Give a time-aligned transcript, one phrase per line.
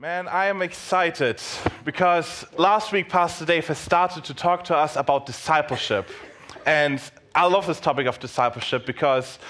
[0.00, 1.40] Man, I am excited
[1.84, 6.08] because last week Pastor Dave has started to talk to us about discipleship.
[6.66, 7.02] And
[7.34, 9.40] I love this topic of discipleship because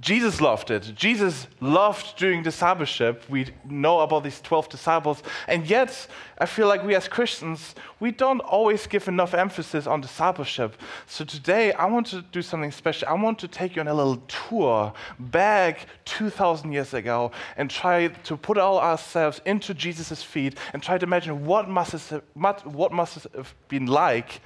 [0.00, 0.92] Jesus loved it.
[0.94, 3.24] Jesus loved doing discipleship.
[3.30, 5.22] We know about these 12 disciples.
[5.48, 6.06] And yet,
[6.38, 10.76] I feel like we as Christians, we don't always give enough emphasis on discipleship.
[11.06, 13.08] So today, I want to do something special.
[13.08, 14.18] I want to take you on a little
[14.48, 20.82] tour back 2,000 years ago and try to put all ourselves into Jesus' feet and
[20.82, 24.42] try to imagine what must, have, what must have been like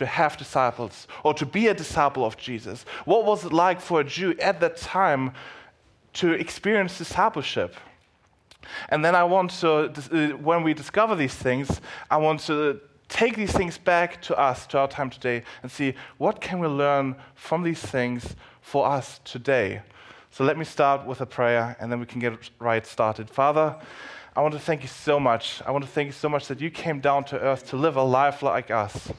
[0.00, 2.86] to have disciples or to be a disciple of Jesus?
[3.04, 5.32] What was it like for a Jew at that time
[6.14, 7.76] to experience discipleship?
[8.88, 13.36] And then I want to, uh, when we discover these things, I want to take
[13.36, 17.14] these things back to us, to our time today, and see what can we learn
[17.34, 19.82] from these things for us today.
[20.30, 23.28] So let me start with a prayer, and then we can get right started.
[23.28, 23.76] Father,
[24.34, 25.60] I want to thank you so much.
[25.66, 27.96] I want to thank you so much that you came down to earth to live
[27.96, 29.12] a life like us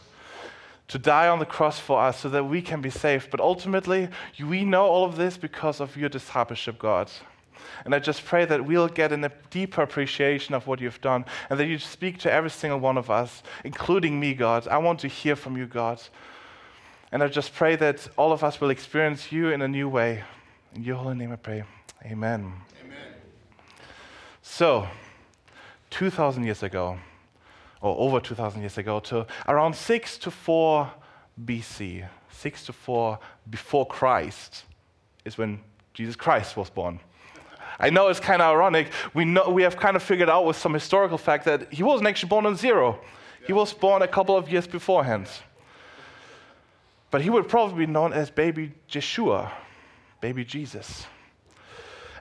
[0.92, 3.32] to die on the cross for us so that we can be saved.
[3.32, 4.10] But ultimately,
[4.46, 7.10] we know all of this because of your discipleship, God.
[7.86, 11.24] And I just pray that we'll get in a deeper appreciation of what you've done
[11.50, 14.68] and that you speak to every single one of us, including me, God.
[14.68, 16.02] I want to hear from you, God.
[17.14, 20.26] And I just pray that all of us will experience you in a new way.
[20.76, 21.64] In your holy name I pray.
[22.06, 22.52] Amen.
[22.84, 23.14] Amen.
[24.42, 24.90] So,
[25.92, 26.98] 2,000 years ago,
[27.82, 30.92] or over 2,000 years ago, to around 6 to 4
[31.44, 32.08] BC.
[32.30, 34.64] 6 to 4 before Christ
[35.26, 35.60] is when
[35.94, 37.00] Jesus Christ was born.
[37.80, 38.90] I know it's kind of ironic.
[39.14, 42.08] We, know, we have kind of figured out with some historical fact that he wasn't
[42.08, 43.00] actually born on zero.
[43.46, 45.28] He was born a couple of years beforehand.
[47.10, 49.52] But he would probably be known as baby Jeshua,
[50.22, 51.06] baby Jesus.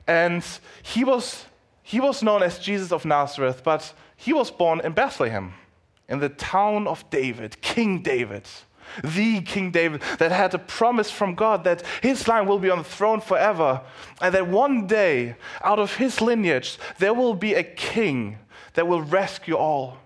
[0.07, 0.45] And
[0.83, 1.45] he was,
[1.83, 5.55] he was known as Jesus of Nazareth, but he was born in Bethlehem,
[6.07, 8.47] in the town of David, King David.
[9.03, 12.79] The King David that had a promise from God that his line will be on
[12.79, 13.81] the throne forever,
[14.21, 18.39] and that one day, out of his lineage, there will be a king
[18.75, 19.97] that will rescue all.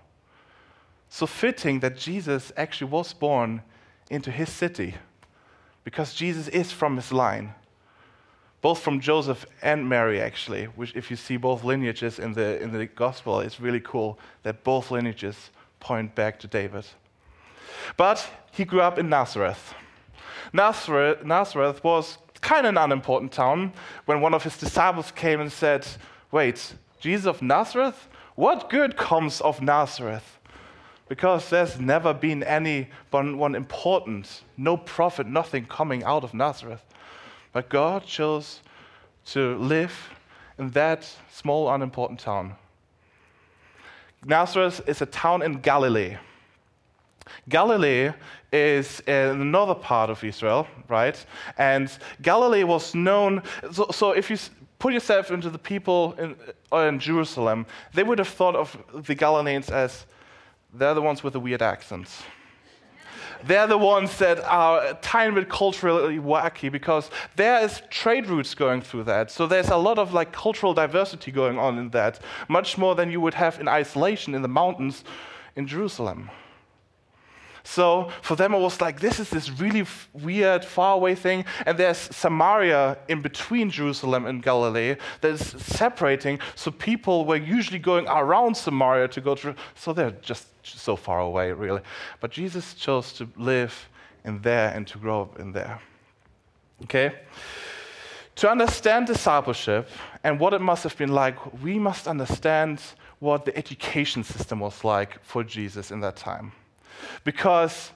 [1.09, 3.63] So fitting that Jesus actually was born
[4.09, 4.95] into his city,
[5.83, 7.53] because Jesus is from his line
[8.65, 12.71] both from Joseph and Mary, actually, which, if you see both lineages in the, in
[12.71, 16.83] the gospel, it's really cool that both lineages point back to David.
[17.95, 19.75] But he grew up in Nazareth.
[20.51, 23.71] Nazareth, Nazareth was kind of an unimportant town
[24.05, 25.85] when one of his disciples came and said,
[26.31, 28.07] Wait, Jesus of Nazareth?
[28.33, 30.39] What good comes of Nazareth?
[31.07, 36.83] Because there's never been anyone important, no prophet, nothing coming out of Nazareth.
[37.55, 38.59] But God chose
[39.27, 40.09] to live
[40.59, 42.55] in that small, unimportant town.
[44.25, 46.17] Nazareth is a town in Galilee.
[47.47, 48.11] Galilee
[48.51, 51.25] is northern part of Israel, right?
[51.57, 51.89] And
[52.21, 53.41] Galilee was known.
[53.71, 54.37] So, so if you
[54.77, 56.35] put yourself into the people in,
[56.73, 58.77] uh, in, Jerusalem, they would have thought of
[59.07, 60.05] the Galileans as
[60.73, 62.21] they're the ones with the weird accents
[63.43, 68.55] they're the ones that are a tiny bit culturally wacky because there is trade routes
[68.55, 69.31] going through that.
[69.31, 73.11] So there's a lot of like cultural diversity going on in that, much more than
[73.11, 75.03] you would have in isolation in the mountains
[75.55, 76.29] in Jerusalem.
[77.65, 81.45] So for them, it was like, this is this really f- weird, faraway thing.
[81.65, 86.39] And there's Samaria in between Jerusalem and Galilee that is separating.
[86.53, 91.19] So people were usually going around Samaria to go to, so they're just so far
[91.19, 91.81] away, really.
[92.19, 93.89] But Jesus chose to live
[94.23, 95.79] in there and to grow up in there.
[96.83, 97.15] Okay?
[98.35, 99.89] To understand discipleship
[100.23, 102.79] and what it must have been like, we must understand
[103.17, 106.51] what the education system was like for Jesus in that time.
[107.23, 107.91] Because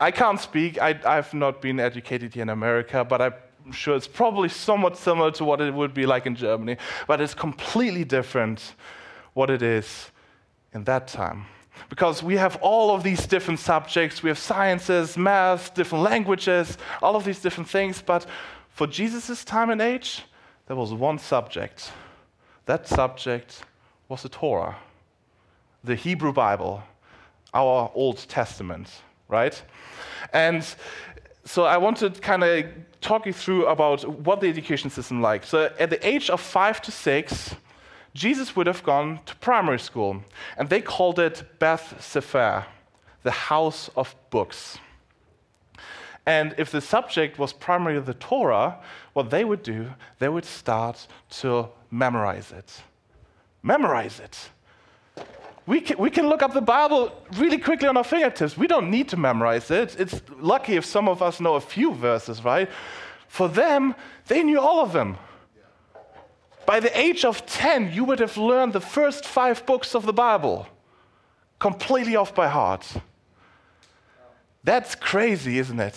[0.00, 4.08] I can't speak, I, have not been educated here in America, but I'm sure it's
[4.08, 8.74] probably somewhat similar to what it would be like in Germany, but it's completely different
[9.34, 10.10] what it is
[10.74, 11.46] in that time.
[11.88, 17.14] Because we have all of these different subjects, we have sciences, math, different languages, all
[17.14, 18.26] of these different things, but
[18.70, 20.24] for Jesus' time and age,
[20.66, 21.92] there was one subject.
[22.66, 23.62] That subject
[24.08, 24.76] was the Torah,
[25.84, 26.82] the Hebrew Bible
[27.54, 28.88] our Old Testament,
[29.28, 29.60] right?
[30.32, 30.64] And
[31.44, 32.66] so I want to kind of
[33.00, 35.44] talk you through about what the education system like.
[35.44, 37.54] So at the age of five to six,
[38.14, 40.22] Jesus would have gone to primary school,
[40.56, 42.66] and they called it Beth Sefer,
[43.22, 44.78] the house of books.
[46.26, 48.78] And if the subject was primarily the Torah,
[49.12, 51.08] what they would do, they would start
[51.40, 52.82] to memorize it.
[53.62, 54.50] Memorize it.
[55.66, 58.56] We can, we can look up the Bible really quickly on our fingertips.
[58.56, 59.98] We don't need to memorize it.
[59.98, 62.68] It's lucky if some of us know a few verses, right?
[63.28, 63.94] For them,
[64.26, 65.18] they knew all of them.
[66.66, 70.12] By the age of 10, you would have learned the first five books of the
[70.12, 70.66] Bible
[71.58, 72.86] completely off by heart.
[74.64, 75.96] That's crazy, isn't it?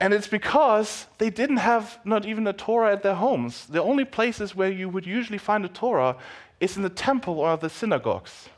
[0.00, 3.66] And it's because they didn't have not even a Torah at their homes.
[3.66, 6.16] The only places where you would usually find a Torah
[6.60, 8.48] is in the temple or the synagogues.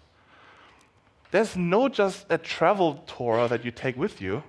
[1.31, 4.43] There's no just a travel Torah that you take with you.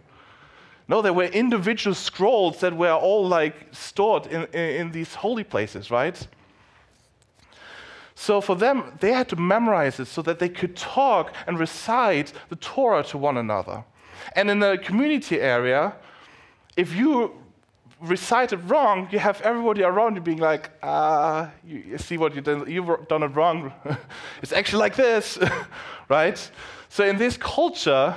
[0.88, 5.46] No, there were individual scrolls that were all like stored in, in, in these holy
[5.46, 6.28] places, right?
[8.16, 12.34] So for them, they had to memorize it so that they could talk and recite
[12.50, 13.86] the Torah to one another.
[14.36, 15.96] And in the community area,
[16.76, 17.43] if you
[18.04, 22.36] recite it wrong, you have everybody around you being like, ah, you, you see what
[22.36, 23.72] you did, you've done it wrong.
[24.42, 25.40] it's actually like this,
[26.10, 26.52] right?
[26.90, 28.14] So in this culture,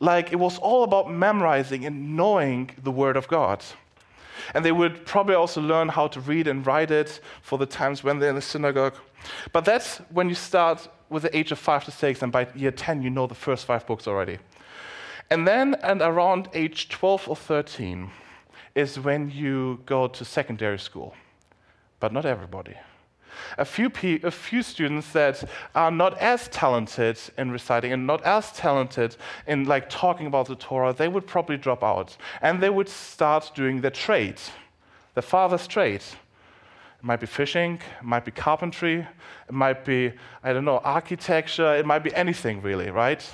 [0.00, 3.62] like it was all about memorizing and knowing the Word of God.
[4.54, 8.02] And they would probably also learn how to read and write it for the times
[8.02, 8.94] when they're in the synagogue.
[9.52, 12.70] But that's when you start with the age of five to six, and by year
[12.70, 14.38] 10, you know the first five books already.
[15.30, 18.10] And then, and around age 12 or 13,
[18.74, 21.14] is when you go to secondary school.
[22.00, 22.76] But not everybody
[23.58, 23.90] a few,
[24.22, 29.16] a few students that are not as talented in reciting and not as talented
[29.46, 33.52] in like talking about the Torah, they would probably drop out and they would start
[33.54, 34.40] doing their trade,
[35.14, 36.02] their father's trade.
[36.02, 39.00] It might be fishing, it might be carpentry,
[39.48, 43.24] it might be, I don't know, architecture, it might be anything really, right?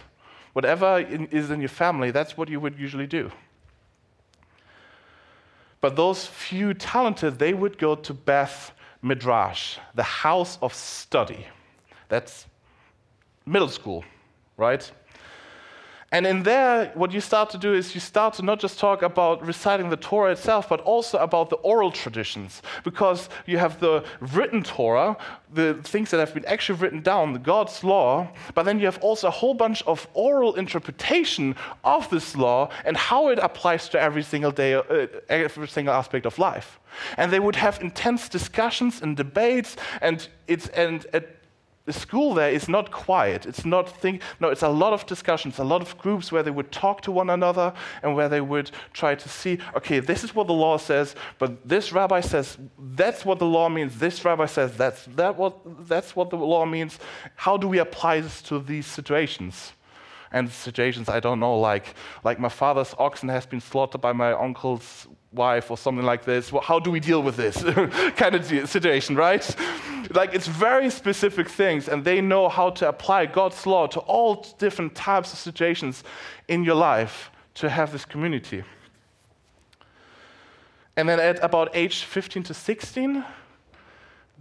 [0.54, 3.30] Whatever is in your family, that's what you would usually do.
[5.80, 8.72] But those few talented, they would go to Beth
[9.02, 11.46] midrash, the house of study.
[12.08, 12.46] That's
[13.46, 14.04] middle school,
[14.56, 14.90] right?
[16.10, 19.02] And in there, what you start to do is you start to not just talk
[19.02, 22.62] about reciting the Torah itself, but also about the oral traditions.
[22.82, 25.18] Because you have the written Torah,
[25.52, 28.98] the things that have been actually written down, the God's law, but then you have
[28.98, 34.00] also a whole bunch of oral interpretation of this law and how it applies to
[34.00, 36.80] every single day, uh, every single aspect of life.
[37.18, 41.37] And they would have intense discussions and debates, and it's and at
[41.88, 43.46] the school there is not quiet.
[43.46, 46.50] It's not think no, it's a lot of discussions, a lot of groups where they
[46.50, 50.34] would talk to one another and where they would try to see, okay, this is
[50.34, 53.98] what the law says, but this rabbi says that's what the law means.
[53.98, 55.54] This rabbi says that's that what
[55.88, 56.98] that's what the law means.
[57.36, 59.72] How do we apply this to these situations?
[60.30, 64.32] And situations I don't know, like like my father's oxen has been slaughtered by my
[64.32, 66.52] uncle's wife or something like this.
[66.52, 67.62] Well, how do we deal with this
[68.16, 69.44] kind of situation, right?
[70.10, 74.46] Like it's very specific things, and they know how to apply God's law to all
[74.58, 76.02] different types of situations
[76.48, 78.64] in your life to have this community.
[80.96, 83.24] And then at about age 15 to 16,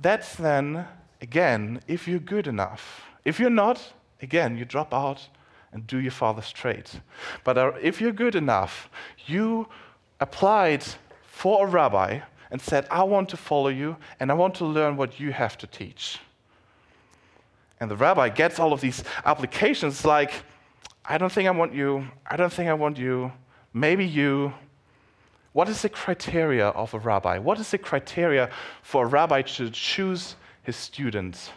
[0.02, 0.88] that's then,
[1.22, 3.04] again, if you're good enough.
[3.25, 5.28] If you're not, again, you drop out
[5.72, 6.90] and do your father's trade.
[7.44, 8.90] But uh, if you're good enough,
[9.25, 9.68] you
[10.19, 10.84] applied
[11.24, 12.22] for a rabbi
[12.52, 15.58] and said, I want to follow you and I want to learn what you have
[15.60, 16.20] to teach.
[17.80, 20.31] And the rabbi gets all of these applications like,
[21.06, 23.31] I don't think I want you, I don't think I want you,
[23.74, 24.54] maybe you.
[25.54, 27.38] What is the criteria of a rabbi?
[27.40, 28.50] What is the criteria
[28.81, 31.50] for a rabbi to choose his students,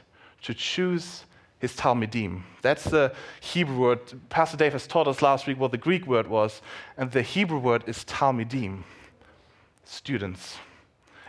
[0.43, 1.25] to choose
[1.61, 2.43] his Talmidim.
[2.63, 4.01] That's the Hebrew word.
[4.31, 6.63] Pastor Dave has taught us last week what the Greek word was,
[6.97, 8.83] and the Hebrew word is Talmidim,
[9.85, 10.57] students.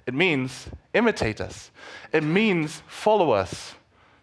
[0.06, 1.72] It means imitate us,
[2.12, 3.76] it means follow us,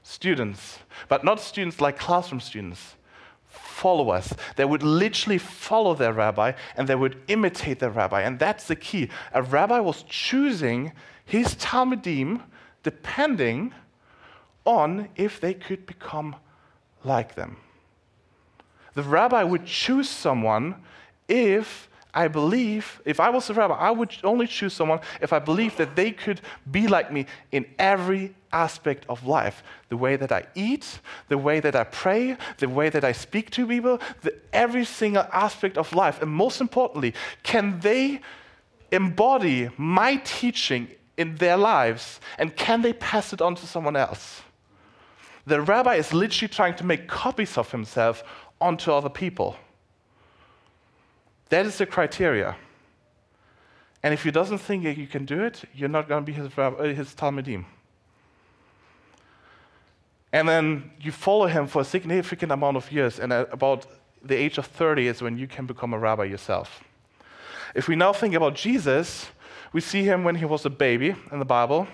[0.02, 2.94] students, but not students like classroom students.
[3.46, 4.34] Follow us.
[4.56, 8.22] They would literally follow their rabbi and they would imitate their rabbi.
[8.22, 9.08] And that's the key.
[9.32, 10.92] A rabbi was choosing
[11.24, 12.42] his Talmidim
[12.82, 13.72] depending
[14.64, 16.36] on if they could become
[17.04, 17.56] like them.
[18.94, 20.74] The rabbi would choose someone
[21.28, 25.38] if I believe, if I was a rabbi, I would only choose someone if I
[25.38, 29.62] believe that they could be like me in every aspect of life.
[29.88, 33.50] The way that I eat, the way that I pray, the way that I speak
[33.52, 36.22] to people, the, every single aspect of life.
[36.22, 38.20] And most importantly, can they
[38.90, 40.88] embody my teaching
[41.18, 44.42] in their lives and can they pass it on to someone else?
[45.48, 48.22] the rabbi is literally trying to make copies of himself
[48.60, 49.56] onto other people.
[51.48, 52.56] That is the criteria.
[54.02, 56.32] And if he doesn't think that you can do it, you're not going to be
[56.32, 57.64] his, uh, his Talmidim.
[60.32, 63.86] And then you follow him for a significant amount of years, and at about
[64.22, 66.82] the age of 30 is when you can become a rabbi yourself.
[67.74, 69.28] If we now think about Jesus,
[69.72, 71.88] we see him when he was a baby in the Bible,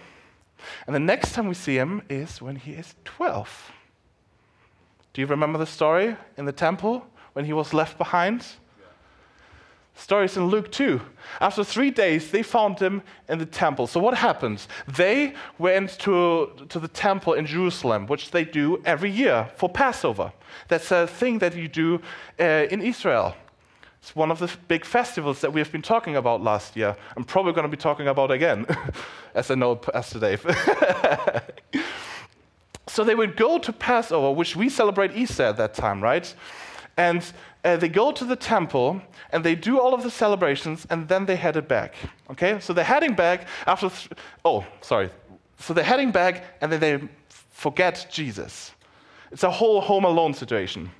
[0.86, 3.72] and the next time we see him is when he is 12.
[5.12, 8.44] Do you remember the story in the temple when he was left behind?
[9.96, 11.00] Stories in Luke 2.
[11.40, 13.86] After three days, they found him in the temple.
[13.86, 14.66] So, what happens?
[14.88, 20.32] They went to, to the temple in Jerusalem, which they do every year for Passover.
[20.68, 22.00] That's a thing that you do
[22.40, 23.36] uh, in Israel.
[24.02, 26.96] It's one of the big festivals that we have been talking about last year.
[27.16, 28.66] I'm probably going to be talking about again,
[29.34, 30.44] as I know Pastor Dave.
[32.88, 36.34] so, they would go to Passover, which we celebrate Easter at that time, right?
[36.96, 37.24] And
[37.64, 41.26] uh, they go to the temple and they do all of the celebrations and then
[41.26, 41.94] they headed back.
[42.30, 43.88] Okay, so they're heading back after.
[43.88, 44.10] Th-
[44.44, 45.10] oh, sorry.
[45.58, 47.08] So they're heading back and then they
[47.50, 48.72] forget Jesus.
[49.32, 50.90] It's a whole Home Alone situation.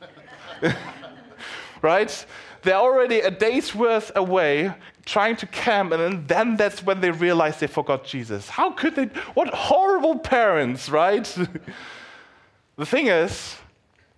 [1.83, 2.27] right?
[2.63, 4.75] They're already a day's worth away
[5.05, 8.49] trying to camp, and then that's when they realize they forgot Jesus.
[8.49, 9.07] How could they?
[9.35, 11.25] What horrible parents, right?
[12.77, 13.57] the thing is,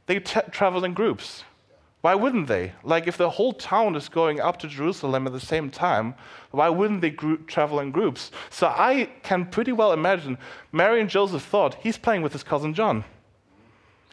[0.07, 1.43] they travel in groups.
[2.07, 2.73] Why wouldn't they?
[2.85, 6.15] Like, if the whole town is going up to Jerusalem at the same time,
[6.53, 8.31] why wouldn't they group, travel in groups?
[8.49, 10.39] So I can pretty well imagine
[10.71, 13.03] Mary and Joseph thought he's playing with his cousin John.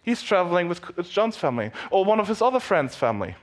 [0.01, 3.35] He's traveling with John's family or one of his other friends' family.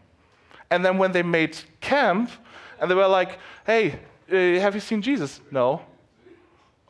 [0.69, 2.33] And then when they made camp,
[2.81, 4.01] and they were like, hey,
[4.33, 5.41] uh, have you seen Jesus?
[5.53, 5.81] No.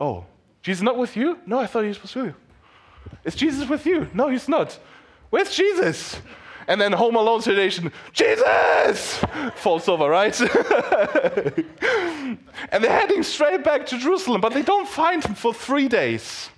[0.00, 0.24] Oh,
[0.62, 1.38] Jesus not with you?
[1.44, 2.34] No, I thought he was with you.
[3.22, 4.08] Is Jesus with you?
[4.14, 4.78] No, he's not.
[5.28, 6.22] Where's Jesus?
[6.70, 9.24] And then Home Alone situation, Jesus
[9.56, 10.40] falls over, right?
[12.70, 16.48] and they're heading straight back to Jerusalem, but they don't find him for three days.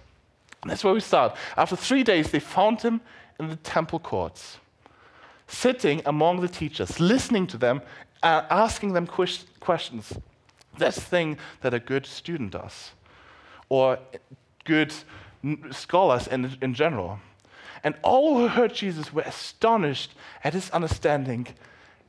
[0.61, 1.35] And that's where we start.
[1.57, 3.01] After three days, they found him
[3.41, 4.59] in the temple courts,
[5.47, 7.81] sitting among the teachers, listening to them,
[8.23, 10.13] uh, asking them questions.
[10.77, 12.91] That's the thing that a good student does,
[13.71, 13.99] or
[14.67, 14.93] good
[15.71, 17.19] scholars in, in general.
[17.85, 20.13] And all who heard Jesus were astonished
[20.45, 21.49] at his understanding,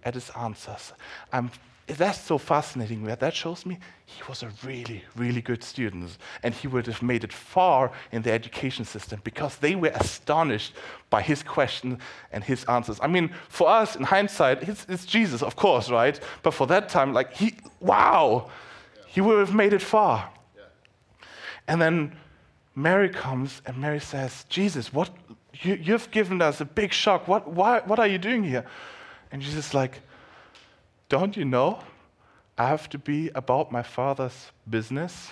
[0.03, 0.93] at his answers.
[1.31, 1.51] Um,
[1.85, 3.03] that's so fascinating.
[3.03, 6.17] That shows me he was a really, really good student.
[6.41, 10.73] And he would have made it far in the education system because they were astonished
[11.09, 11.99] by his question
[12.31, 12.99] and his answers.
[13.01, 16.17] I mean, for us, in hindsight, it's, it's Jesus, of course, right?
[16.41, 18.49] But for that time, like, he, wow,
[19.07, 20.29] he would have made it far.
[21.67, 22.15] And then
[22.75, 25.09] Mary comes and Mary says, Jesus, what,
[25.61, 27.27] you, have given us a big shock.
[27.27, 28.65] What, why, what are you doing here?
[29.31, 30.01] And Jesus is like,
[31.09, 31.79] Don't you know?
[32.57, 35.29] I have to be about my father's business.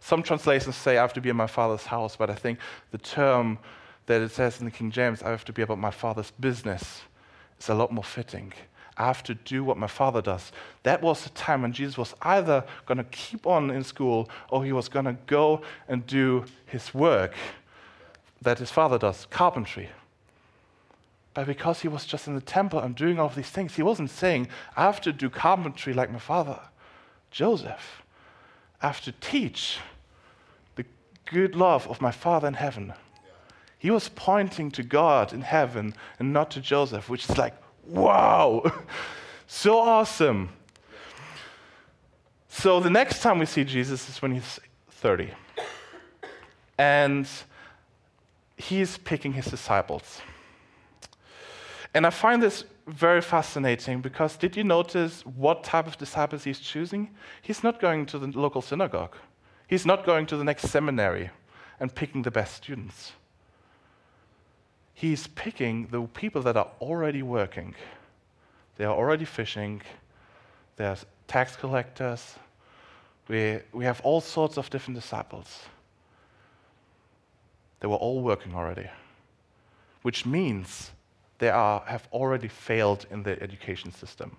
[0.00, 2.58] Some translations say I have to be in my father's house, but I think
[2.90, 3.58] the term
[4.06, 7.02] that it says in the King James, I have to be about my father's business,
[7.58, 8.52] is a lot more fitting.
[8.96, 10.52] I have to do what my father does.
[10.82, 14.64] That was the time when Jesus was either going to keep on in school or
[14.64, 17.34] he was going to go and do his work
[18.42, 19.90] that his father does, carpentry.
[21.34, 24.10] But because he was just in the temple and doing all these things, he wasn't
[24.10, 26.58] saying, I have to do carpentry like my father,
[27.30, 28.02] Joseph.
[28.82, 29.78] I have to teach
[30.74, 30.84] the
[31.26, 32.94] good love of my father in heaven.
[33.78, 37.54] He was pointing to God in heaven and not to Joseph, which is like,
[37.86, 38.62] wow,
[39.46, 40.50] so awesome.
[42.48, 44.58] So the next time we see Jesus is when he's
[44.90, 45.30] 30.
[46.76, 47.26] And
[48.60, 50.20] he's picking his disciples.
[51.94, 56.60] And I find this very fascinating because did you notice what type of disciples he's
[56.60, 57.10] choosing?
[57.42, 59.16] He's not going to the local synagogue,
[59.66, 61.30] he's not going to the next seminary
[61.80, 63.12] and picking the best students.
[64.92, 67.74] He's picking the people that are already working.
[68.76, 69.80] They are already fishing.
[70.76, 72.34] they're tax collectors.
[73.28, 75.60] We, we have all sorts of different disciples.
[77.80, 78.88] They were all working already,
[80.02, 80.90] which means
[81.38, 84.36] they are, have already failed in the education system.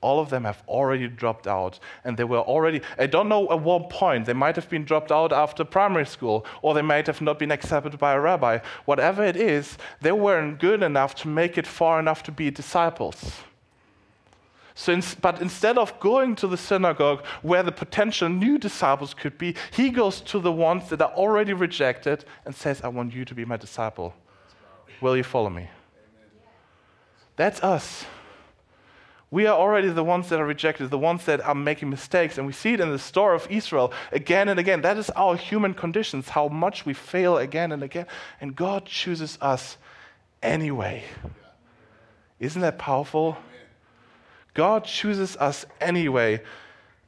[0.00, 3.60] All of them have already dropped out, and they were already, I don't know at
[3.60, 7.20] what point, they might have been dropped out after primary school, or they might have
[7.20, 8.58] not been accepted by a rabbi.
[8.84, 13.40] Whatever it is, they weren't good enough to make it far enough to be disciples.
[14.78, 19.38] So, in, but instead of going to the synagogue where the potential new disciples could
[19.38, 23.24] be, he goes to the ones that are already rejected and says, I want you
[23.24, 24.12] to be my disciple.
[25.00, 25.62] Will you follow me?
[25.62, 25.70] Amen.
[27.36, 28.04] That's us.
[29.30, 32.36] We are already the ones that are rejected, the ones that are making mistakes.
[32.36, 34.82] And we see it in the story of Israel again and again.
[34.82, 38.06] That is our human conditions, how much we fail again and again.
[38.42, 39.78] And God chooses us
[40.42, 41.02] anyway.
[42.38, 43.38] Isn't that powerful?
[44.56, 46.40] God chooses us anyway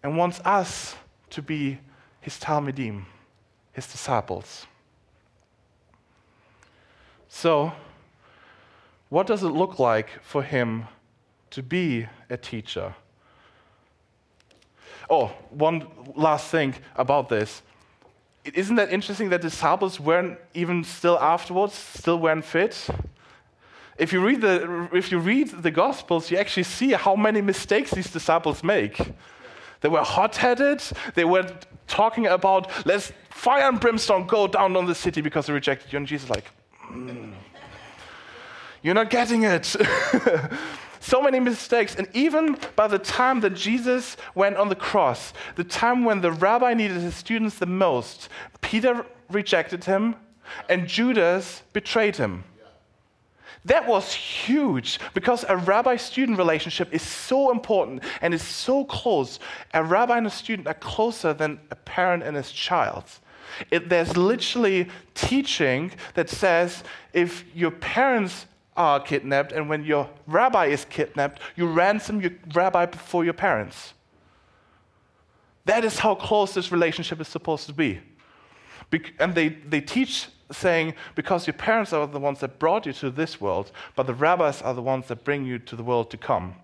[0.03, 0.95] and wants us
[1.31, 1.79] to be
[2.21, 3.07] his Talmidim,
[3.73, 4.67] his disciples.
[7.27, 7.73] So,
[9.09, 10.89] what does it look like for him
[11.49, 12.95] to be a teacher?
[15.09, 17.63] Oh, one last thing about this.
[18.45, 22.89] Isn't that interesting that disciples weren't even still afterwards, still weren't fit?
[23.99, 27.91] If you read the, if you read the Gospels, you actually see how many mistakes
[27.91, 29.01] these disciples make.
[29.81, 30.83] They were hot headed.
[31.15, 31.51] They were
[31.87, 35.99] talking about, let's fire and brimstone go down on the city because they rejected you.
[35.99, 36.45] And Jesus, is like,
[36.93, 37.33] mm,
[38.83, 39.65] you're not getting it.
[41.01, 41.97] so many mistakes.
[41.97, 46.33] And even by the time that Jesus went on the cross, the time when the
[46.33, 48.29] rabbi needed his students the most,
[48.61, 50.17] Peter rejected him
[50.69, 52.45] and Judas betrayed him.
[53.69, 59.39] That was huge because a rabbi student relationship is so important and is so close.
[59.75, 63.05] A rabbi and a student are closer than a parent and his child.
[63.71, 66.83] It, there's literally teaching that says
[67.13, 72.87] if your parents are kidnapped and when your rabbi is kidnapped, you ransom your rabbi
[72.87, 73.93] before your parents.
[75.67, 78.01] That is how close this relationship is supposed to be.
[79.19, 83.11] and they, they teach saying, because your parents are the ones that brought you to
[83.11, 86.17] this world, but the rabbis are the ones that bring you to the world to
[86.17, 86.55] come.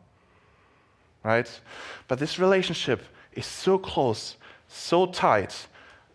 [1.22, 1.60] Right?
[2.08, 4.36] But this relationship is so close,
[4.68, 5.66] so tight,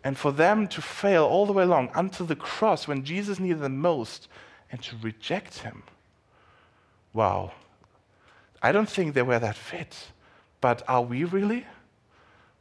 [0.02, 3.60] and for them to fail all the way along until the cross when Jesus needed
[3.60, 4.28] them most
[4.72, 5.82] and to reject him.
[7.12, 7.52] Wow.
[8.62, 10.08] I don't think they were that fit.
[10.60, 11.66] But are we really?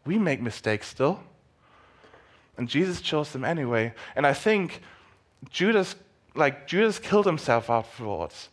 [0.05, 1.21] We make mistakes still.
[2.57, 3.93] And Jesus chose them anyway.
[4.15, 4.81] And I think
[5.50, 5.96] Judas,
[6.36, 8.50] like Judas killed himself afterwards.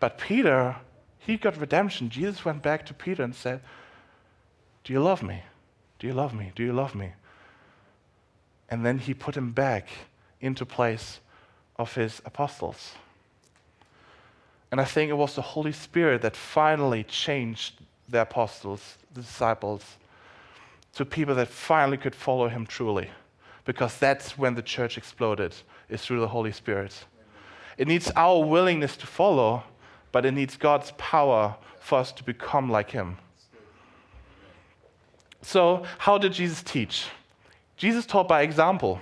[0.00, 0.76] But Peter,
[1.18, 2.10] he got redemption.
[2.10, 3.60] Jesus went back to Peter and said,
[4.84, 5.42] Do you love me?
[5.98, 6.52] Do you love me?
[6.54, 7.12] Do you love me?
[8.70, 9.88] And then he put him back
[10.40, 11.20] into place
[11.76, 12.92] of his apostles.
[14.70, 19.96] And I think it was the Holy Spirit that finally changed the apostles, the disciples,
[20.94, 23.10] to people that finally could follow him truly.
[23.64, 25.54] Because that's when the church exploded
[25.88, 27.04] is through the Holy Spirit.
[27.76, 29.62] It needs our willingness to follow,
[30.12, 33.18] but it needs God's power for us to become like Him.
[35.42, 37.06] So, how did Jesus teach?
[37.76, 39.00] Jesus taught by example.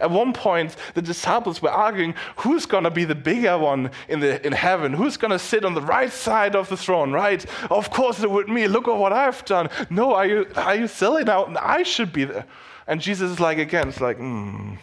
[0.00, 4.20] At one point, the disciples were arguing who's going to be the bigger one in,
[4.20, 4.92] the, in heaven?
[4.92, 7.44] Who's going to sit on the right side of the throne, right?
[7.70, 8.68] Of course, it would be me.
[8.68, 9.70] Look at what I've done.
[9.88, 11.54] No, are you, are you silly now?
[11.60, 12.44] I should be there.
[12.86, 14.74] And Jesus is like, again, it's like, hmm.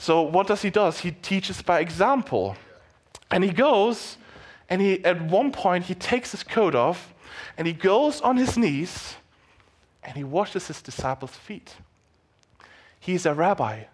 [0.00, 0.90] So what does he do?
[0.90, 2.56] He teaches by example.
[3.30, 4.16] And he goes,
[4.70, 7.12] and he at one point he takes his coat off
[7.58, 9.16] and he goes on his knees
[10.02, 11.76] and he washes his disciples' feet.
[12.98, 13.84] He's a rabbi.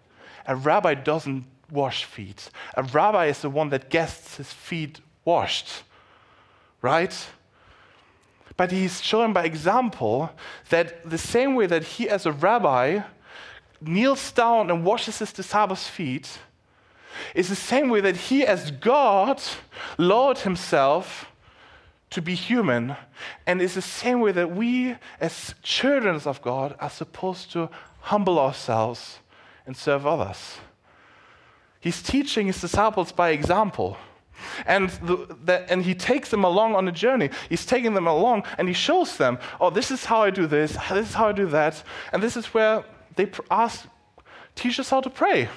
[0.45, 2.51] A rabbi doesn't wash feet.
[2.75, 5.83] A rabbi is the one that gets his feet washed.
[6.81, 7.13] Right?
[8.55, 10.31] But he's showing by example
[10.69, 13.01] that the same way that he, as a rabbi,
[13.81, 16.39] kneels down and washes his disciples' feet
[17.33, 19.41] is the same way that he, as God,
[19.97, 21.25] lowered himself
[22.09, 22.95] to be human,
[23.45, 28.39] and is the same way that we, as children of God, are supposed to humble
[28.39, 29.19] ourselves
[29.65, 30.57] and serve others.
[31.79, 33.97] He's teaching his disciples by example.
[34.65, 37.29] And, the, the, and he takes them along on a journey.
[37.49, 40.77] He's taking them along and he shows them, oh, this is how I do this,
[40.89, 41.83] this is how I do that.
[42.13, 42.85] And this is where
[43.17, 43.87] they asked,
[44.55, 45.49] teach us how to pray.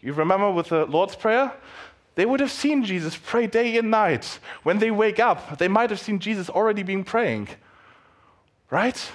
[0.00, 1.52] You remember with the Lord's Prayer?
[2.14, 4.40] They would have seen Jesus pray day and night.
[4.64, 7.48] When they wake up, they might have seen Jesus already being praying.
[8.70, 9.10] Right?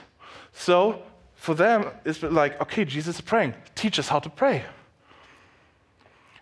[0.54, 1.04] So
[1.36, 3.54] for them, it's like, okay, Jesus is praying.
[3.76, 4.64] Teach us how to pray.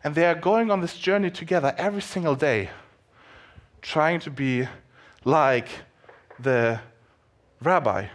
[0.04, 2.70] And they are going on this journey together every single day,
[3.82, 4.68] trying to be
[5.26, 5.68] like
[6.40, 6.80] the
[7.62, 8.08] rabbi.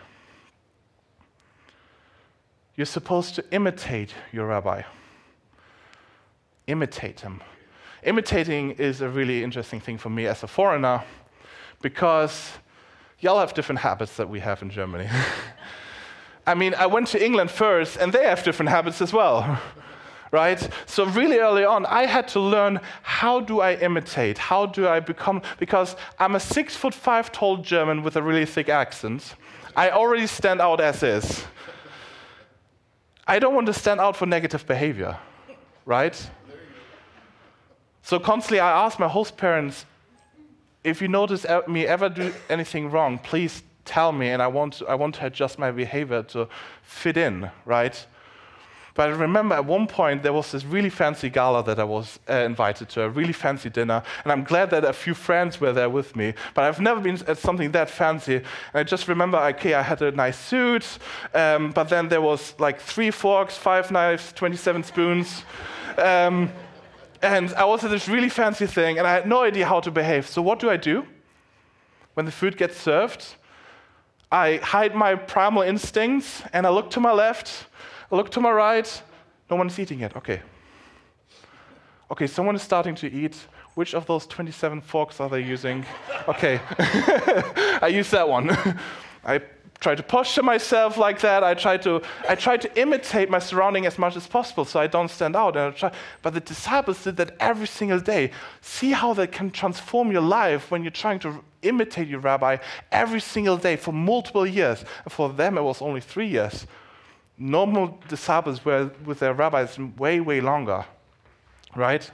[2.76, 4.82] You're supposed to imitate your rabbi.
[6.66, 7.40] Imitate him.
[8.02, 11.02] Imitating is a really interesting thing for me as a foreigner
[11.80, 12.52] because
[13.20, 15.08] y'all have different habits that we have in Germany.
[16.46, 19.60] I mean, I went to England first, and they have different habits as well.
[20.32, 20.68] right?
[20.86, 24.38] So, really early on, I had to learn how do I imitate?
[24.38, 25.42] How do I become?
[25.58, 29.34] Because I'm a six foot five tall German with a really thick accent.
[29.74, 31.44] I already stand out as is.
[33.26, 35.18] I don't want to stand out for negative behavior,
[35.84, 36.30] right?
[38.02, 39.84] So, constantly, I ask my host parents
[40.84, 44.94] if you notice me ever do anything wrong, please tell me, and I want, I
[44.94, 46.48] want to adjust my behavior to
[46.82, 48.06] fit in, right?
[48.96, 52.18] But I remember at one point there was this really fancy gala that I was
[52.28, 55.72] uh, invited to, a really fancy dinner, and I'm glad that a few friends were
[55.72, 56.32] there with me.
[56.54, 58.36] But I've never been at something that fancy.
[58.36, 60.98] And I just remember, okay, I had a nice suit,
[61.34, 65.42] um, but then there was like three forks, five knives, 27 spoons.
[65.98, 66.50] Um,
[67.20, 69.90] and I was at this really fancy thing, and I had no idea how to
[69.90, 70.26] behave.
[70.26, 71.06] So what do I do?
[72.14, 73.26] When the food gets served,
[74.32, 77.66] I hide my primal instincts, and I look to my left,
[78.10, 79.02] Look to my right,
[79.50, 80.16] no one's eating yet.
[80.16, 80.40] Okay.
[82.10, 83.36] Okay, someone is starting to eat.
[83.74, 85.84] Which of those 27 forks are they using?
[86.28, 86.60] Okay.
[87.82, 88.50] I use that one.
[89.24, 89.42] I
[89.80, 91.44] try to posture myself like that.
[91.44, 94.86] I try to, I try to imitate my surrounding as much as possible so I
[94.86, 95.56] don't stand out.
[95.56, 95.92] And I try,
[96.22, 98.30] but the disciples did that every single day.
[98.62, 102.58] See how that can transform your life when you're trying to imitate your rabbi
[102.92, 104.84] every single day for multiple years.
[105.04, 106.66] And for them, it was only three years
[107.38, 110.84] normal disciples were with their rabbis way, way longer,
[111.74, 112.10] right?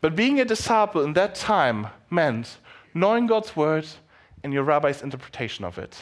[0.00, 2.58] But being a disciple in that time meant
[2.94, 3.86] knowing God's word
[4.42, 5.96] and your rabbi's interpretation of it.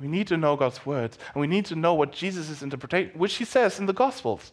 [0.00, 3.34] We need to know God's word, and we need to know what Jesus' interpretation, which
[3.34, 4.52] he says in the Gospels.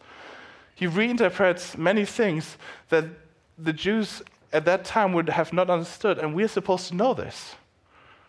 [0.76, 2.58] He reinterprets many things
[2.90, 3.06] that
[3.58, 4.22] the Jews
[4.54, 7.56] at that time would have not understood, and we are supposed to know this.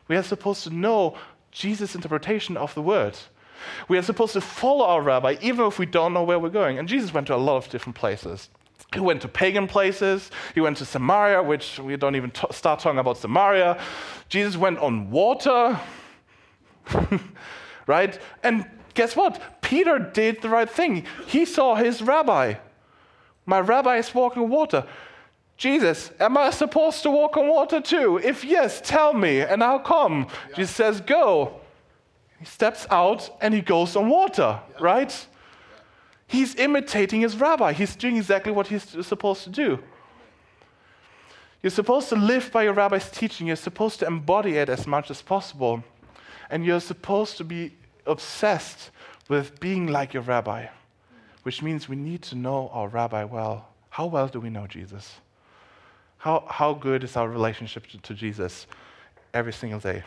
[0.08, 1.16] We are supposed to know
[1.50, 3.16] Jesus' interpretation of the word.
[3.88, 6.78] We are supposed to follow our rabbi even if we don't know where we're going.
[6.78, 8.48] And Jesus went to a lot of different places.
[8.92, 10.30] He went to pagan places.
[10.54, 13.80] He went to Samaria, which we don't even t- start talking about Samaria.
[14.28, 15.78] Jesus went on water,
[17.86, 18.18] right?
[18.42, 19.60] And guess what?
[19.60, 21.06] Peter did the right thing.
[21.26, 22.54] He saw his rabbi.
[23.46, 24.86] My rabbi is walking on water.
[25.56, 28.18] Jesus, am I supposed to walk on water too?
[28.18, 30.26] If yes, tell me and I'll come.
[30.48, 30.56] Yeah.
[30.56, 31.59] Jesus says, Go.
[32.40, 34.76] He steps out and he goes on water, yeah.
[34.80, 35.10] right?
[35.10, 35.38] Yeah.
[36.26, 37.72] He's imitating his rabbi.
[37.72, 39.78] He's doing exactly what he's supposed to do.
[41.62, 43.46] You're supposed to live by your rabbi's teaching.
[43.46, 45.84] You're supposed to embody it as much as possible.
[46.48, 47.74] And you're supposed to be
[48.06, 48.90] obsessed
[49.28, 50.66] with being like your rabbi,
[51.42, 53.68] which means we need to know our rabbi well.
[53.90, 55.16] How well do we know Jesus?
[56.18, 58.66] How, how good is our relationship to, to Jesus
[59.34, 60.04] every single day?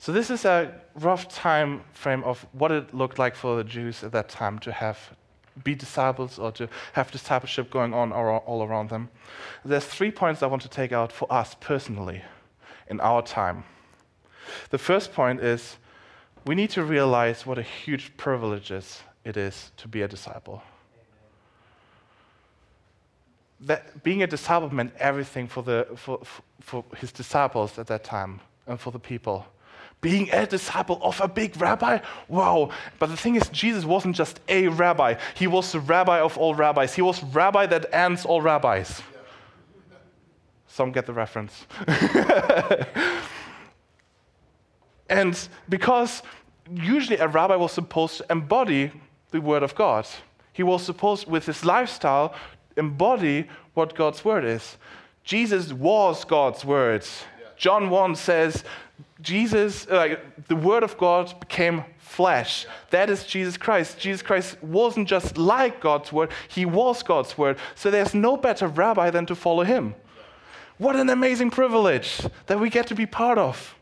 [0.00, 4.02] So this is a rough time frame of what it looked like for the Jews
[4.02, 4.98] at that time to have
[5.62, 9.10] be disciples or to have discipleship going on all around them.
[9.62, 12.22] There's three points I want to take out for us personally
[12.88, 13.64] in our time.
[14.70, 15.76] The first point is
[16.46, 20.62] we need to realize what a huge privilege it is to be a disciple.
[23.60, 26.22] That being a disciple meant everything for, the, for,
[26.62, 29.44] for his disciples at that time and for the people
[30.00, 31.98] being a disciple of a big rabbi?
[32.28, 32.70] Wow.
[32.98, 36.54] But the thing is, Jesus wasn't just a rabbi, he was the rabbi of all
[36.54, 36.94] rabbis.
[36.94, 39.02] He was rabbi that ends all rabbis.
[40.66, 41.66] Some get the reference.
[45.08, 46.22] and because
[46.72, 48.92] usually a rabbi was supposed to embody
[49.30, 50.06] the word of God,
[50.52, 52.34] he was supposed, with his lifestyle,
[52.76, 54.76] embody what God's word is.
[55.24, 57.06] Jesus was God's word.
[57.56, 58.64] John 1 says,
[59.22, 60.16] Jesus, uh,
[60.48, 62.66] the Word of God became flesh.
[62.90, 63.98] That is Jesus Christ.
[63.98, 67.58] Jesus Christ wasn't just like God's Word, He was God's Word.
[67.74, 69.94] So there's no better rabbi than to follow Him.
[70.78, 73.74] What an amazing privilege that we get to be part of.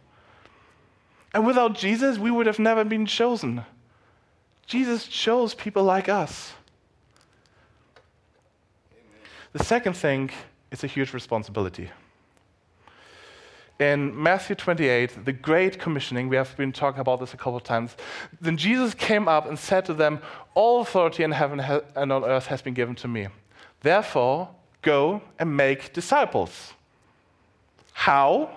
[1.32, 3.64] And without Jesus, we would have never been chosen.
[4.66, 6.52] Jesus chose people like us.
[9.52, 10.30] The second thing
[10.70, 11.90] is a huge responsibility
[13.78, 17.62] in Matthew 28, the Great Commissioning, we have been talking about this a couple of
[17.62, 17.96] times.
[18.40, 20.20] Then Jesus came up and said to them,
[20.54, 23.28] All authority in heaven and on earth has been given to me.
[23.82, 24.48] Therefore,
[24.82, 26.72] go and make disciples.
[27.92, 28.50] How?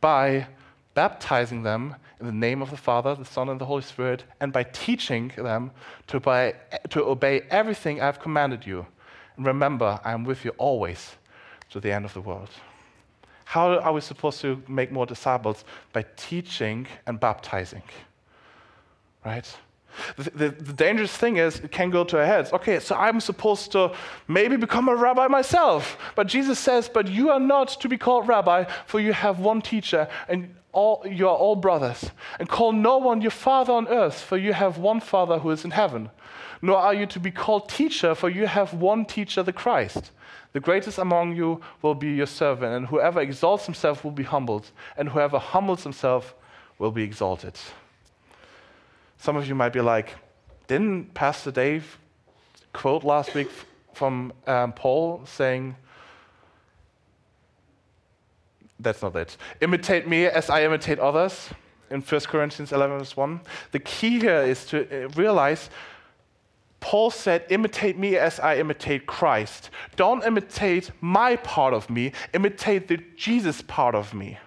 [0.00, 0.46] By
[0.94, 4.52] baptizing them in the name of the Father, the Son, and the Holy Spirit, and
[4.52, 5.72] by teaching them
[6.06, 6.54] to, by,
[6.90, 8.86] to obey everything I've commanded you.
[9.36, 11.16] And remember, I am with you always
[11.70, 12.50] to the end of the world.
[13.46, 15.64] How are we supposed to make more disciples?
[15.92, 17.84] By teaching and baptizing.
[19.24, 19.46] Right?
[20.16, 22.52] The, the, the, dangerous thing is, it can go to our heads.
[22.52, 23.92] Okay, so I'm supposed to
[24.26, 25.96] maybe become a rabbi myself.
[26.16, 29.62] But Jesus says, But you are not to be called rabbi, for you have one
[29.62, 32.10] teacher, and all, you are all brothers.
[32.38, 35.64] And call no one your father on earth, for you have one father who is
[35.64, 36.10] in heaven.
[36.60, 40.10] Nor are you to be called teacher, for you have one teacher, the Christ.
[40.52, 44.70] The greatest among you will be your servant, and whoever exalts himself will be humbled,
[44.96, 46.34] and whoever humbles himself
[46.78, 47.54] will be exalted.
[49.18, 50.14] Some of you might be like,
[50.66, 51.98] didn't Pastor Dave
[52.72, 53.48] quote last week
[53.94, 55.76] from um, Paul saying,
[58.80, 59.36] that's not it.
[59.60, 61.50] Imitate me as I imitate others
[61.90, 63.40] in 1 Corinthians 11, verse 1.
[63.72, 65.70] The key here is to uh, realize
[66.80, 69.70] Paul said, Imitate me as I imitate Christ.
[69.96, 74.38] Don't imitate my part of me, imitate the Jesus part of me.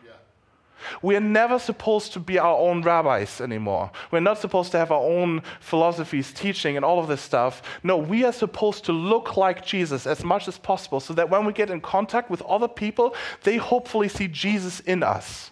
[1.01, 3.91] We are never supposed to be our own rabbis anymore.
[4.11, 7.61] We're not supposed to have our own philosophies, teaching, and all of this stuff.
[7.83, 11.45] No, we are supposed to look like Jesus as much as possible so that when
[11.45, 15.51] we get in contact with other people, they hopefully see Jesus in us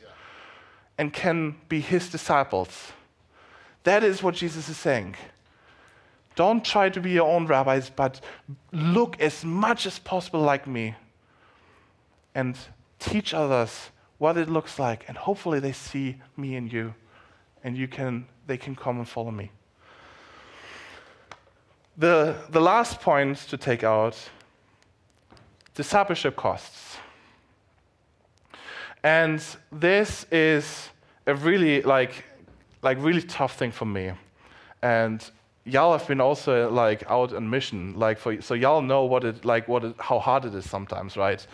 [0.98, 2.92] and can be his disciples.
[3.84, 5.16] That is what Jesus is saying.
[6.36, 8.22] Don't try to be your own rabbis, but
[8.72, 10.96] look as much as possible like me
[12.36, 12.56] and
[13.00, 16.94] teach others what it looks like, and hopefully they see me and you,
[17.64, 19.52] and you can, they can come and follow me.
[21.98, 24.18] The, the last point to take out
[25.74, 26.98] discipleship costs.
[29.04, 30.90] And this is
[31.28, 32.26] a really like
[32.82, 34.12] like really tough thing for me.
[34.82, 35.24] And
[35.66, 39.46] y'all have been also like out on mission, like for so y'all know what it
[39.46, 41.46] like what it, how hard it is sometimes, right?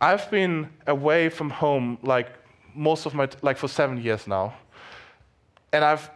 [0.00, 2.28] I've been away from home like
[2.74, 4.54] most of my like for seven years now,
[5.72, 6.08] and I've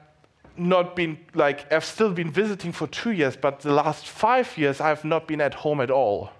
[0.56, 4.80] not been like I've still been visiting for two years, but the last five years
[4.80, 6.30] I've not been at home at all.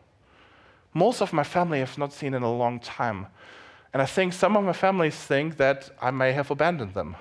[0.95, 3.27] Most of my family I've not seen in a long time,
[3.93, 7.17] and I think some of my families think that I may have abandoned them.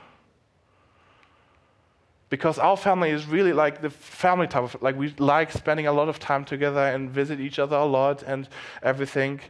[2.29, 5.91] Because our family is really like the family type of like we like spending a
[5.91, 8.47] lot of time together and visit each other a lot and
[8.83, 9.41] everything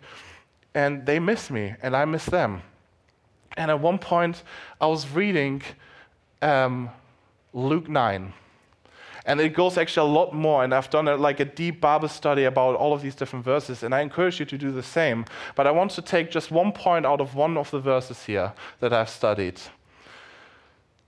[0.73, 2.61] and they miss me, and I miss them.
[3.57, 4.43] And at one point,
[4.79, 5.61] I was reading
[6.41, 6.89] um,
[7.53, 8.33] Luke 9.
[9.25, 12.07] And it goes actually a lot more, and I've done a, like a deep Bible
[12.07, 15.25] study about all of these different verses, and I encourage you to do the same.
[15.55, 18.53] But I want to take just one point out of one of the verses here
[18.79, 19.61] that I've studied.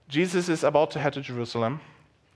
[0.07, 1.81] Jesus is about to head to Jerusalem,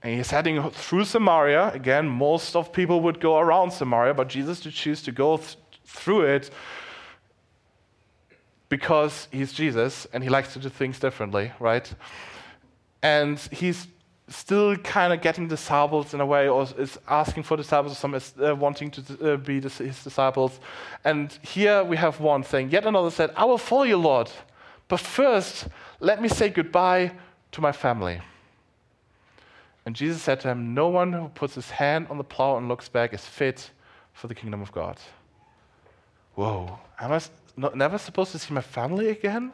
[0.02, 1.70] and he's heading through Samaria.
[1.72, 5.56] Again, most of people would go around Samaria, but Jesus to choose to go th-
[5.84, 6.50] through it
[8.68, 11.92] because he's Jesus and he likes to do things differently, right?
[13.02, 13.86] And he's
[14.28, 18.14] still kind of getting disciples in a way, or is asking for disciples, or some
[18.14, 20.60] is uh, wanting to uh, be his disciples.
[21.04, 24.30] And here we have one saying, Yet another said, I will follow you, Lord,
[24.88, 25.68] but first
[26.00, 27.12] let me say goodbye
[27.52, 28.20] to my family.
[29.86, 32.68] And Jesus said to him, No one who puts his hand on the plow and
[32.68, 33.70] looks back is fit
[34.12, 34.98] for the kingdom of God.
[36.34, 36.78] Whoa.
[37.00, 37.20] Am I,
[37.58, 39.52] not, never supposed to see my family again?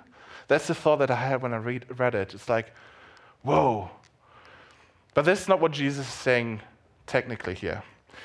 [0.49, 2.35] That's the thought that I had when I read, read it.
[2.35, 2.73] It's like,
[3.43, 3.91] whoa.
[5.15, 6.61] But that's not what Jesus is saying
[7.07, 7.83] technically here.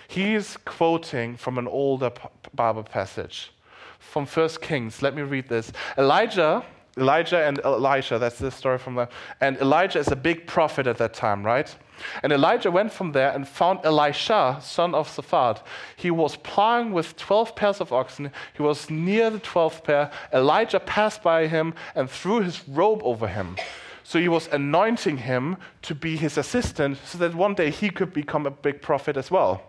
[0.07, 2.11] He is quoting from an older
[2.53, 3.51] Bible passage
[3.99, 5.01] from First Kings.
[5.01, 5.71] Let me read this.
[5.97, 6.65] Elijah,
[6.97, 10.97] Elijah and Elisha, that's the story from the, and Elijah is a big prophet at
[10.97, 11.73] that time, right?
[12.23, 15.61] And Elijah went from there and found Elisha, son of Shaphat.
[15.95, 18.31] He was plowing with 12 pairs of oxen.
[18.53, 20.11] He was near the 12th pair.
[20.33, 23.57] Elijah passed by him and threw his robe over him.
[24.03, 28.11] So he was anointing him to be his assistant so that one day he could
[28.11, 29.61] become a big prophet as well.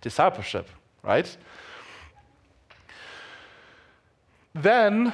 [0.00, 0.68] Discipleship,
[1.02, 1.36] right?
[4.54, 5.12] Then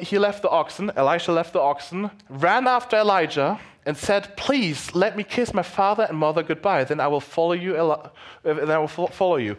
[0.00, 5.16] he left the oxen, Elisha left the oxen, ran after Elijah and said, Please let
[5.16, 7.76] me kiss my father and mother goodbye, then I will follow you.
[7.76, 8.08] Uh,
[8.44, 9.56] then I will follow you.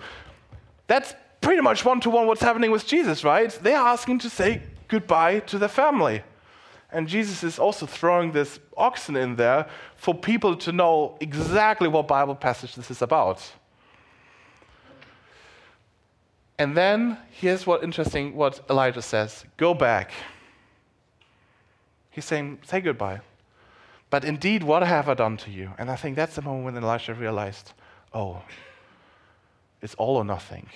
[0.88, 3.51] That's pretty much one to one what's happening with Jesus, right?
[3.62, 6.23] They are asking to say goodbye to their family.
[6.91, 12.07] And Jesus is also throwing this oxen in there for people to know exactly what
[12.07, 13.51] Bible passage this is about.
[16.59, 20.12] And then here's what interesting what Elijah says go back.
[22.12, 23.21] He's saying, say goodbye.
[24.13, 25.71] But indeed, what have I done to you?
[25.80, 27.73] And I think that's the moment when Elisha realized,
[28.13, 28.43] oh,
[29.82, 30.69] it's all or nothing.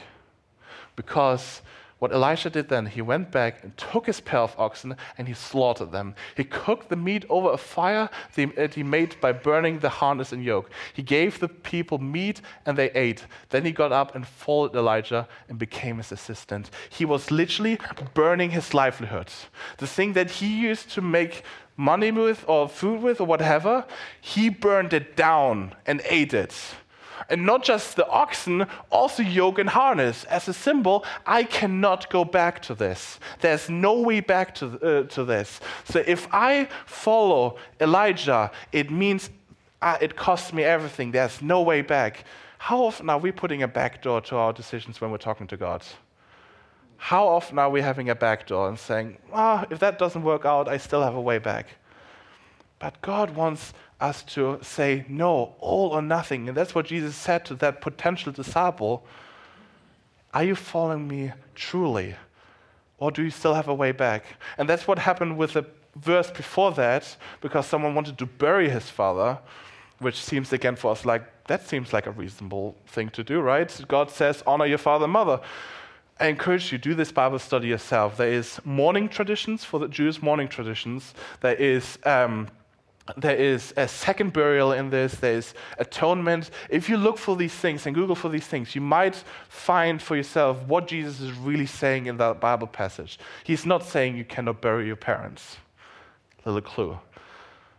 [0.96, 1.62] Because
[2.00, 5.34] What Elisha did then, he went back and took his pair of oxen and he
[5.34, 6.14] slaughtered them.
[6.36, 10.44] He cooked the meat over a fire that he made by burning the harness and
[10.44, 10.70] yoke.
[10.94, 13.26] He gave the people meat and they ate.
[13.50, 16.70] Then he got up and followed Elijah and became his assistant.
[16.90, 17.80] He was literally
[18.14, 19.32] burning his livelihood.
[19.78, 21.44] The thing that he used to make
[21.78, 23.86] money with or food with or whatever,
[24.20, 26.54] he burned it down and ate it.
[27.30, 30.24] And not just the oxen, also yoke and harness.
[30.26, 33.20] As a symbol, I cannot go back to this.
[33.42, 35.60] There's no way back to, uh, to this.
[35.86, 39.30] So if I follow Elijah, it means
[39.82, 41.12] uh, it costs me everything.
[41.12, 42.24] There's no way back.
[42.60, 45.58] How often are we putting a back door to our decisions when we're talking to
[45.58, 45.84] God?
[46.98, 50.46] How often are we having a back door and saying, ah, if that doesn't work
[50.46, 51.68] out, I still have a way back?
[52.80, 56.48] But God wants us to say no, all or nothing.
[56.48, 59.06] And that's what Jesus said to that potential disciple.
[60.34, 62.16] Are you following me truly?
[63.00, 64.26] Or do you still have a way back?
[64.58, 68.90] And that's what happened with the verse before that, because someone wanted to bury his
[68.90, 69.40] father,
[70.00, 73.82] which seems again for us like that seems like a reasonable thing to do, right?
[73.88, 75.40] God says, honor your father and mother.
[76.20, 78.18] I encourage you do this Bible study yourself.
[78.18, 81.14] There is mourning traditions for the Jews, mourning traditions.
[81.42, 82.48] There is um,
[83.16, 86.50] there is a second burial in this, there's atonement.
[86.70, 90.16] If you look for these things and Google for these things, you might find for
[90.16, 93.18] yourself what Jesus is really saying in that Bible passage.
[93.44, 95.58] He's not saying you cannot bury your parents.
[96.44, 97.00] Little clue.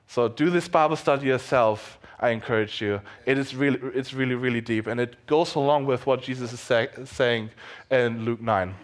[0.06, 1.97] So do this Bible study yourself.
[2.20, 3.00] I encourage you.
[3.26, 6.60] It is really, it's really, really deep, and it goes along with what Jesus is
[6.60, 7.50] say, saying
[7.90, 8.74] in Luke 9.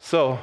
[0.00, 0.38] So,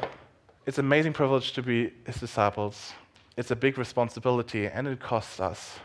[0.66, 2.94] it's an amazing privilege to be his disciples.
[3.36, 5.80] It's a big responsibility and it costs us.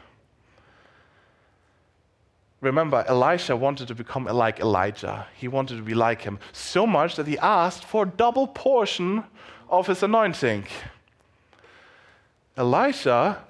[2.61, 5.27] Remember, Elisha wanted to become like Elijah.
[5.37, 9.25] He wanted to be like him so much that he asked for a double portion
[9.69, 10.67] of his anointing.
[12.57, 13.45] Elisha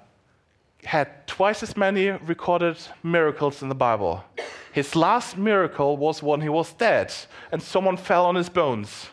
[0.85, 4.23] had twice as many recorded miracles in the Bible.
[4.71, 7.13] His last miracle was when he was dead
[7.51, 9.09] and someone fell on his bones.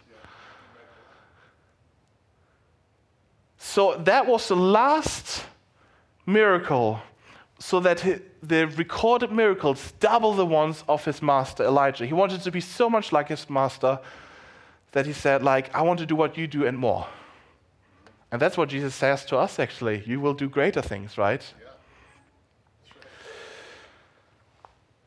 [3.59, 5.45] So that was the last
[6.27, 7.01] miracle,
[7.59, 8.05] so that
[8.43, 12.05] the recorded miracles double the ones of his master Elijah.
[12.05, 14.01] He wanted to be so much like his master
[14.91, 17.07] that he said, like, I want to do what you do and more.
[18.33, 20.03] And that's what Jesus says to us actually.
[20.07, 21.43] You will do greater things, right?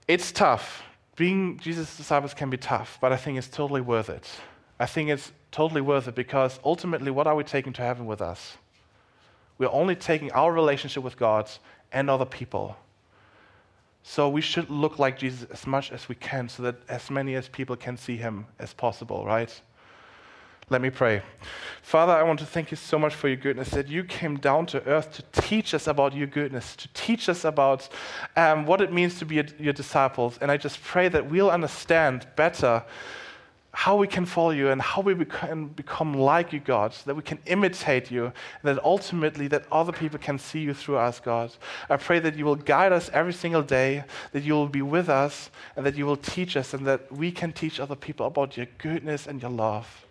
[0.07, 0.83] It's tough.
[1.15, 4.29] Being Jesus' disciples can be tough, but I think it's totally worth it.
[4.79, 8.21] I think it's totally worth it because ultimately, what are we taking to heaven with
[8.21, 8.57] us?
[9.57, 11.49] We're only taking our relationship with God
[11.91, 12.75] and other people.
[14.03, 17.33] So we should look like Jesus as much as we can so that as many
[17.35, 19.61] as people can see him as possible, right?
[20.69, 21.21] Let me pray.
[21.83, 24.65] Father, I want to thank you so much for your goodness, that you came down
[24.67, 27.87] to earth to teach us about your goodness, to teach us about
[28.35, 30.39] um, what it means to be a, your disciples.
[30.41, 32.83] And I just pray that we'll understand better
[33.71, 37.15] how we can follow you and how we can become like you, God, so that
[37.15, 41.19] we can imitate you, and that ultimately that other people can see you through us,
[41.19, 41.51] God.
[41.89, 45.09] I pray that you will guide us every single day, that you will be with
[45.09, 48.57] us, and that you will teach us, and that we can teach other people about
[48.57, 50.04] your goodness and your love.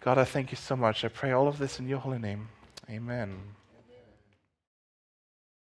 [0.00, 1.04] God, I thank you so much.
[1.04, 2.48] I pray all of this in your holy name.
[2.88, 3.38] Amen.